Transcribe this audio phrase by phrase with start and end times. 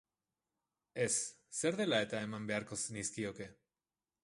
[1.05, 1.09] Ez,
[1.59, 3.51] zer dela-eta eman beharko nizkioke?